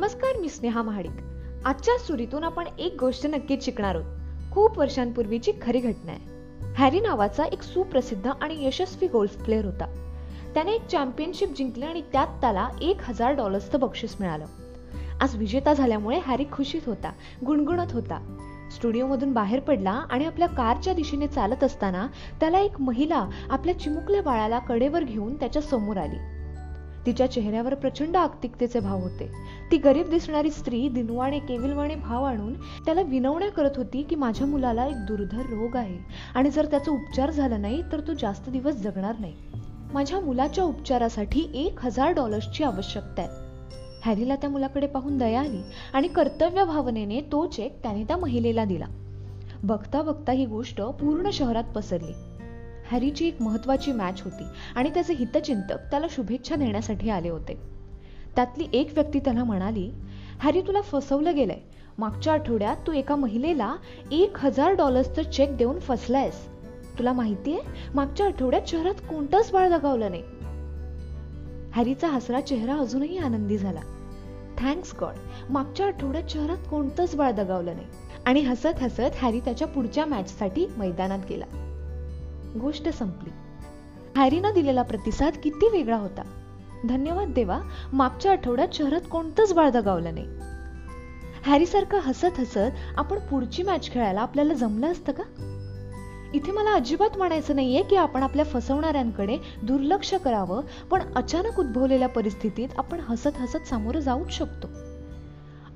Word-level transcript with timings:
नमस्कार 0.00 0.40
मी 0.40 0.48
स्नेहा 0.48 0.82
महाडिक. 0.82 1.10
आजच्या 1.64 1.98
सुरीतून 1.98 2.44
आपण 2.44 2.64
एक 2.78 2.96
गोष्ट 3.00 3.26
नक्कीच 3.26 3.64
शिकणार 3.64 3.94
आहोत. 3.94 4.04
खूप 4.52 4.78
वर्षांपूर्वीची 4.78 5.52
खरी 5.62 5.80
घटना 5.80 6.12
आहे. 6.12 6.20
हॅरी 6.74 7.00
नावाचा 7.00 7.44
एक 7.44 7.62
सुप्रसिद्ध 7.62 8.30
आणि 8.40 8.66
यशस्वी 8.66 9.08
गोल्फ 9.08 9.44
प्लेअर 9.44 9.64
होता. 9.64 10.14
त्याने 10.54 10.72
एक 10.72 10.86
चॅम्पियनशिप 10.86 11.48
जिंकली 11.58 11.84
आणि 11.84 12.02
त्यात 12.12 12.26
त्याला 12.26 12.68
एक 12.80 12.96
हजार 13.02 13.32
डॉलर्सचं 13.32 13.80
बक्षीस 13.80 14.16
मिळालं. 14.20 14.44
आज 15.20 15.36
विजेता 15.36 15.74
झाल्यामुळे 15.74 16.18
हॅरी 16.18 16.44
खुशीत 16.52 16.82
होता 16.86 17.12
गुणगुणत 17.46 17.92
होता. 17.92 18.36
स्टुडिओमधून 18.76 19.32
बाहेर 19.32 19.60
पडला 19.60 20.02
आणि 20.10 20.24
आपल्या 20.24 20.48
कारच्या 20.48 20.94
दिशेने 20.94 21.26
चालत 21.26 21.64
असताना 21.64 22.06
त्याला 22.40 22.58
एक 22.58 22.80
महिला 22.80 23.26
आपल्या 23.50 23.78
चिमुकल्या 23.78 24.22
बाळाला 24.22 24.58
कडेवर 24.58 25.04
घेऊन 25.04 25.34
त्याच्यासमोर 25.34 25.96
आली. 25.96 26.39
तिच्या 27.06 27.30
चेहऱ्यावर 27.30 27.74
प्रचंड 27.74 28.16
आक्तिकतेचे 28.16 28.80
भाव 28.80 29.00
होते. 29.00 29.30
ती 29.72 29.76
गरीब 29.76 30.08
दिसणारी 30.10 30.50
स्त्री 30.50 30.88
दिनवाणे 30.88 31.38
केविलवाणे 31.38 31.94
भाव 31.94 32.24
आणून 32.24 32.54
त्याला 32.54 33.02
विनवण्या 33.02 33.50
करत 33.50 33.76
होती 33.76 34.02
की 34.02 34.16
माझ्या 34.16 34.46
मुलाला 34.46 34.86
एक 34.86 34.96
दुर्धर 34.96 35.42
रोग 35.42 35.76
आहे 35.76 35.98
आणि 36.34 36.50
जर 36.50 36.66
त्याचा 36.66 36.92
उपचार 36.92 37.30
झाला 37.30 37.56
नाही 37.56 37.82
तर 37.92 38.00
तो 38.00 38.12
जास्त 38.14 38.48
दिवस 38.48 38.74
जगणार 38.74 39.14
नाही. 39.18 39.34
माझ्या 39.94 40.20
मुलाच्या 40.20 40.64
उपचारासाठी 40.64 41.50
एक 41.54 41.84
हजार 41.84 42.12
डॉलर्सची 42.12 42.64
आवश्यकता 42.64 43.22
आहे. 43.22 43.30
हॅरीला 44.04 44.36
त्या 44.36 44.50
मुलाकडे 44.50 44.86
पाहून 44.86 45.18
दया 45.18 45.40
आली 45.40 45.60
आणि 45.92 46.08
कर्तव्य 46.08 46.64
भावनेने 46.64 47.20
तो 47.20 47.46
चेक 47.46 47.82
त्याने 47.82 48.04
त्या 48.04 48.16
महिलेला 48.16 48.64
दिला. 48.64 48.86
बघता 49.62 50.02
बघता 50.02 50.32
ही 50.32 50.46
गोष्ट 50.46 50.80
पूर्ण 50.80 51.30
शहरात 51.30 51.64
पसरली. 51.74 52.12
हॅरीची 52.90 53.26
एक 53.26 53.42
महत्वाची 53.42 53.92
मॅच 53.92 54.22
होती 54.22 54.44
आणि 54.74 54.90
त्याचे 54.90 55.12
हितचिंतक 55.12 55.90
त्याला 55.90 56.06
शुभेच्छा 56.10 56.56
देण्यासाठी 56.56 57.10
आले 57.10 57.28
होते. 57.28 57.58
त्यातली 58.36 58.66
एक 58.72 58.90
व्यक्ती 58.94 59.18
त्याला 59.18 59.44
म्हणाली 59.44 59.90
हॅरी 60.40 60.60
तुला 60.60 60.80
फसवलं 60.80 61.34
गेलंय. 61.34 61.58
मागच्या 61.98 62.32
आठवड्यात 62.32 62.76
तू 62.86 62.92
एका 62.92 63.16
महिलेला 63.16 63.76
एक 64.12 64.36
हजार 64.36 64.74
डॉलर्सचं 64.74 65.22
चेक 65.22 65.56
देऊन 65.56 65.78
फसलायस. 65.78 66.34
तुला 66.98 67.12
माहितीये 67.12 67.58
मागच्या 67.94 68.26
आठवड्यात 68.26 68.62
शहरात 68.66 68.94
कोणतंच 68.94 69.50
बाळ 69.52 69.68
दगावलं 69.68 70.10
नाही. 70.10 70.22
हॅरीचा 71.72 72.08
हसरा 72.08 72.40
चेहरा 72.40 72.76
अजूनही 72.76 73.18
आनंदी 73.18 73.58
झाला. 73.58 73.80
थँक्स 74.58 74.94
गॉड 75.00 75.14
मागच्या 75.50 75.86
आठवड्यात 75.86 76.30
शहरात 76.30 76.68
कोणतंच 76.70 77.14
बाळ 77.14 77.32
दगावलं 77.32 77.74
नाही. 77.74 77.86
आणि 78.26 78.40
हसत 78.40 78.82
हसत 78.82 79.16
हॅरी 79.22 79.40
त्याच्या 79.40 79.68
पुढच्या 79.68 80.06
मॅचसाठी 80.06 80.66
मैदानात 80.76 81.18
गेला. 81.28 81.69
गोष्ट 82.58 82.88
संपली. 82.88 83.30
हॅरीनं 84.16 84.54
दिलेला 84.54 84.82
प्रतिसाद 84.82 85.32
किती 85.42 85.68
वेगळा 85.68 85.96
होता. 85.96 86.22
धन्यवाद 86.88 87.28
देवा 87.28 87.60
मागच्या 87.92 88.32
आठवड्यात 88.32 88.68
शहरात 88.72 89.00
कोणतंच 89.10 89.52
बाळ 89.52 89.70
दगावलं 89.70 90.14
नाही. 90.14 90.26
हॅरी 91.46 91.66
सारखं 91.66 91.98
हसत 91.98 92.40
हसत 92.40 92.98
आपण 92.98 93.18
पुढची 93.18 93.62
मॅच 93.62 93.90
खेळायला 93.90 94.20
आपल्याला 94.20 94.54
जमलं 94.54 94.92
असतं 94.92 95.12
का? 95.12 95.22
इथे 96.34 96.52
मला 96.52 96.74
अजिबात 96.74 97.18
म्हणायचं 97.18 97.56
नाहीये 97.56 97.82
की 97.82 97.96
आपण 97.96 98.22
आपल्या 98.22 98.44
फसवणाऱ्यांकडे 98.44 99.38
दुर्लक्ष 99.62 100.14
करावं 100.14 100.62
पण 100.90 101.00
अचानक 101.16 101.60
उद्भवलेल्या 101.60 102.08
परिस्थितीत 102.08 102.68
आपण 102.76 103.00
हसत 103.00 103.36
हसत 103.36 103.68
सामोरं 103.68 104.00
जाऊच 104.00 104.30
शकतो. 104.30 104.68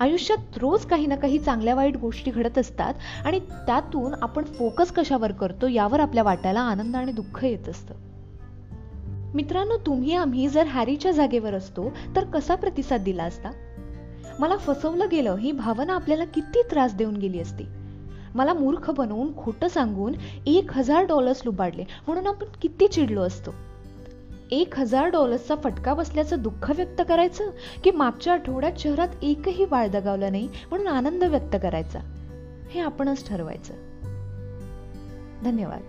आयुष्यात 0.00 0.58
रोज 0.58 0.84
काही 0.84 1.06
ना 1.06 1.16
काही 1.16 1.38
चांगल्या 1.38 1.74
वाईट 1.74 1.96
गोष्टी 1.96 2.30
घडत 2.30 2.58
असतात 2.58 2.94
आणि 3.24 3.38
त्यातून 3.38 4.14
आपण 4.22 4.44
फोकस 4.44 4.92
कशावर 4.92 5.32
करतो 5.32 5.68
यावर 5.68 6.00
आपल्या 6.00 6.22
वाट्याला 6.22 6.60
आनंद 6.60 6.96
आणि 6.96 7.12
दुःख 7.12 7.44
येत 7.44 7.68
असतं. 7.68 7.94
मित्रांनो 9.34 9.76
तुम्ही 9.86 10.14
आम्ही 10.14 10.48
जर 10.48 10.66
हॅरीच्या 10.66 11.12
जागेवर 11.12 11.54
असतो 11.54 11.92
तर 12.16 12.24
कसा 12.24 12.54
प्रतिसाद 12.54 13.00
दिला 13.00 13.24
असता? 13.24 13.50
मला 14.38 14.56
फसवलं 14.56 15.06
गेलं 15.10 15.36
ही 15.36 15.52
भावना 15.52 15.94
आपल्याला 15.94 16.24
किती 16.24 16.62
त्रास 16.62 16.94
देऊन 16.94 17.16
गेली 17.16 17.40
असती. 17.40 17.64
मला 18.34 18.52
मूर्ख 18.52 18.90
बनवून 18.90 19.36
खोटं 19.36 19.68
सांगून 19.68 20.12
एक 20.46 20.72
हजार 20.72 21.04
डॉलर्स 21.04 21.42
लुबाडले 21.44 21.84
म्हणून 22.06 22.26
आपण 22.26 22.46
किती 22.62 22.88
चिडलो 22.88 23.22
असतो. 23.22 23.50
एक 24.54 24.78
हजार 24.78 25.06
डॉलर्सचा 25.06 25.54
फटका 25.54 25.94
बसल्याचं 25.94 26.42
दुःख 26.42 26.70
व्यक्त 26.70 27.02
करायचं 27.08 27.50
की 27.84 27.90
मागच्या 27.90 28.32
आठवड्यात 28.32 28.72
शहरात 28.78 29.08
एकही 29.22 29.64
बाळ 29.64 29.88
दगावला 29.88 30.30
नाही 30.30 30.48
म्हणून 30.70 30.86
आनंद 30.86 31.24
व्यक्त 31.24 31.56
करायचा? 31.62 31.98
हे 32.70 32.80
आपणच 32.80 33.28
ठरवायचं. 33.28 33.74
धन्यवाद. 35.44 35.80